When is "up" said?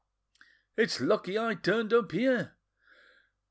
1.93-2.11